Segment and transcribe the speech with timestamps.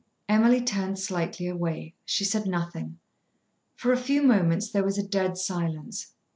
[0.27, 1.93] Emily turned slightly away.
[2.05, 2.97] She said nothing.
[3.75, 6.15] For a few moments there was a dead silence.